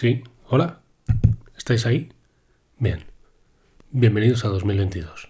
[0.00, 0.78] Sí, hola.
[1.56, 2.12] ¿Estáis ahí?
[2.78, 3.00] Bien.
[3.90, 5.28] Bienvenidos a 2022.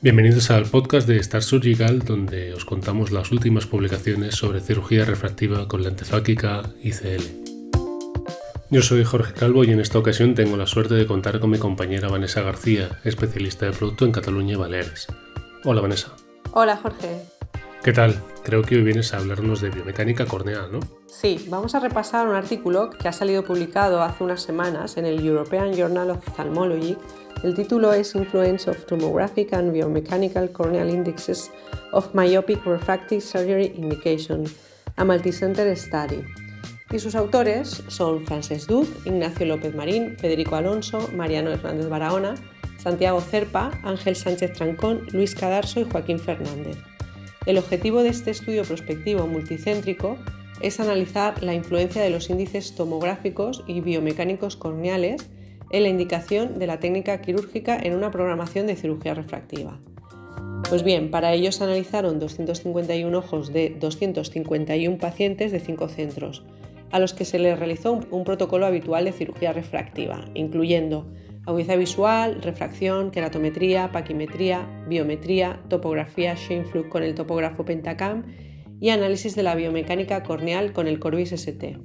[0.00, 5.68] Bienvenidos al podcast de Star Surgical, donde os contamos las últimas publicaciones sobre cirugía refractiva
[5.68, 7.24] con lente fáquica ICL.
[8.70, 11.58] Yo soy Jorge Calvo y en esta ocasión tengo la suerte de contar con mi
[11.58, 15.08] compañera Vanessa García, especialista de producto en Cataluña y Baleares.
[15.64, 16.08] Hola Vanessa.
[16.52, 17.22] Hola Jorge.
[17.82, 18.14] ¿Qué tal?
[18.42, 20.80] Creo que hoy vienes a hablarnos de biomecánica corneal, ¿no?
[21.06, 25.24] Sí, vamos a repasar un artículo que ha salido publicado hace unas semanas en el
[25.24, 26.96] European Journal of Ophthalmology
[27.42, 31.50] el título es Influence of Tomographic and Biomechanical Corneal Indexes
[31.90, 34.44] of Myopic Refractive Surgery Indication,
[34.96, 36.22] a Multicenter Study.
[36.92, 42.34] Y sus autores son Frances Duc, Ignacio López Marín, Federico Alonso, Mariano Hernández Barahona,
[42.82, 46.78] Santiago Cerpa, Ángel Sánchez Trancón, Luis Cadarso y Joaquín Fernández.
[47.46, 50.18] El objetivo de este estudio prospectivo multicéntrico
[50.60, 55.28] es analizar la influencia de los índices tomográficos y biomecánicos corneales
[55.70, 59.78] en la indicación de la técnica quirúrgica en una programación de cirugía refractiva.
[60.68, 66.42] Pues bien, para ello se analizaron 251 ojos de 251 pacientes de 5 centros,
[66.90, 71.06] a los que se les realizó un protocolo habitual de cirugía refractiva, incluyendo
[71.46, 78.24] agudeza visual, refracción, queratometría, paquimetría, biometría, topografía Scheinflug con el topógrafo Pentacam
[78.80, 81.78] y análisis de la biomecánica corneal con el Corbis ST.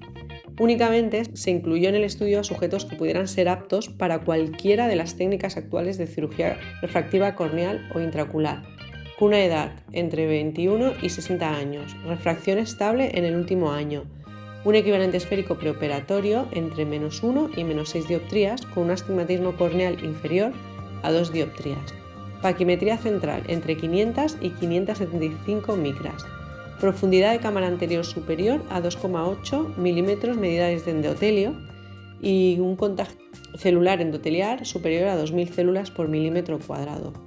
[0.59, 4.95] Únicamente se incluyó en el estudio a sujetos que pudieran ser aptos para cualquiera de
[4.95, 8.63] las técnicas actuales de cirugía refractiva corneal o intraocular,
[9.19, 14.05] con una edad entre 21 y 60 años, refracción estable en el último año,
[14.68, 20.04] un equivalente esférico preoperatorio entre menos 1 y menos 6 dioptrías con un astigmatismo corneal
[20.04, 20.52] inferior
[21.04, 21.94] a 2 dioptrías,
[22.42, 26.26] paquimetría central entre 500 y 575 micras,
[26.82, 31.56] profundidad de cámara anterior superior a 2,8 milímetros medida desde endotelio
[32.22, 33.16] y un contagio
[33.56, 37.27] celular endoteliar superior a 2.000 células por milímetro cuadrado.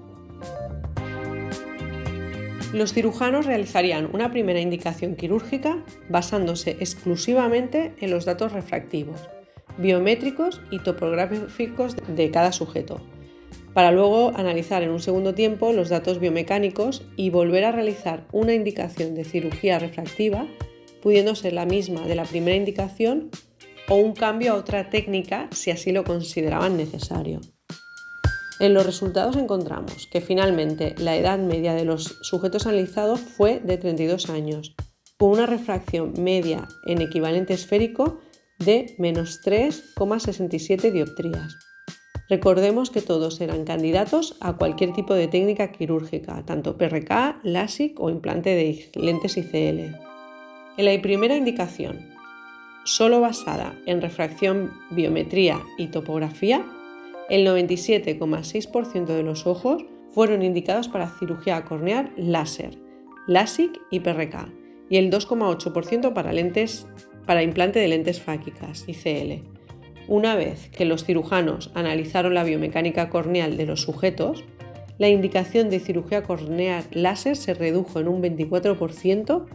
[2.72, 9.28] Los cirujanos realizarían una primera indicación quirúrgica basándose exclusivamente en los datos refractivos,
[9.76, 13.00] biométricos y topográficos de cada sujeto,
[13.74, 18.54] para luego analizar en un segundo tiempo los datos biomecánicos y volver a realizar una
[18.54, 20.46] indicación de cirugía refractiva,
[21.02, 23.30] pudiendo ser la misma de la primera indicación
[23.88, 27.40] o un cambio a otra técnica si así lo consideraban necesario.
[28.60, 33.78] En los resultados encontramos que finalmente la edad media de los sujetos analizados fue de
[33.78, 34.74] 32 años,
[35.18, 38.20] con una refracción media en equivalente esférico
[38.58, 41.56] de menos 3,67 dioptrías.
[42.28, 48.10] Recordemos que todos eran candidatos a cualquier tipo de técnica quirúrgica, tanto PRK, LASIK o
[48.10, 49.96] implante de lentes ICL.
[50.76, 52.10] En la primera indicación,
[52.84, 56.64] solo basada en refracción, biometría y topografía,
[57.30, 62.76] el 97,6% de los ojos fueron indicados para cirugía corneal láser,
[63.28, 64.52] LASIK y PRK,
[64.90, 66.32] y el 2,8% para,
[67.26, 69.44] para implante de lentes fáquicas, ICL.
[70.08, 74.44] Una vez que los cirujanos analizaron la biomecánica corneal de los sujetos,
[74.98, 79.46] la indicación de cirugía corneal láser se redujo en un 24%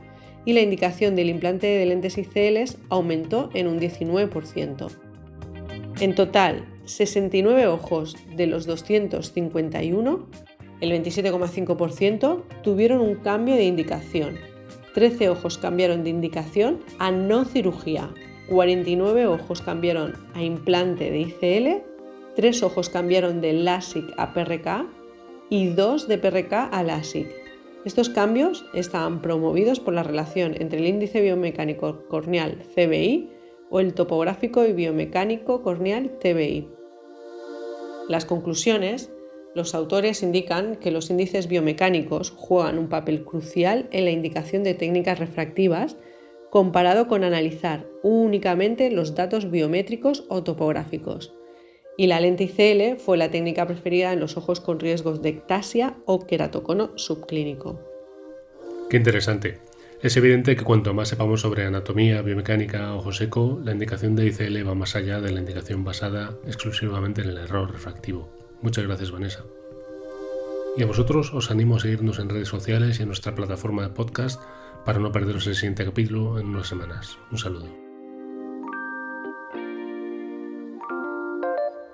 [0.46, 4.88] y la indicación del implante de lentes ICLs aumentó en un 19%.
[6.00, 10.28] En total, 69 ojos de los 251,
[10.81, 14.38] el 27,5%, tuvieron un cambio de indicación.
[14.94, 18.13] 13 ojos cambiaron de indicación a no cirugía,
[18.50, 21.84] 49 ojos cambiaron a implante de ICL,
[22.35, 24.88] 3 ojos cambiaron de LASIK a PRK
[25.50, 27.28] y 2 de PRK a LASIK.
[27.85, 33.34] Estos cambios estaban promovidos por la relación entre el índice biomecánico corneal CBI
[33.75, 36.69] o el topográfico y biomecánico corneal TBI.
[38.08, 39.12] Las conclusiones,
[39.53, 44.76] los autores indican que los índices biomecánicos juegan un papel crucial en la indicación de
[44.76, 45.97] técnicas refractivas
[46.50, 51.34] comparado con analizar únicamente los datos biométricos o topográficos.
[51.97, 55.97] Y la lente ICL fue la técnica preferida en los ojos con riesgos de ectasia
[56.05, 57.82] o queratocono subclínico.
[58.90, 59.75] Qué interesante.
[60.05, 64.69] Es evidente que cuanto más sepamos sobre anatomía, biomecánica, ojo seco, la indicación de ICL
[64.69, 68.29] va más allá de la indicación basada exclusivamente en el error refractivo.
[68.61, 69.46] Muchas gracias, Vanessa.
[70.78, 73.96] Y a vosotros os animo a seguirnos en redes sociales y en nuestra plataforma de
[73.96, 74.40] podcast
[74.85, 77.17] para no perderos el siguiente capítulo en unas semanas.
[77.31, 77.84] Un saludo.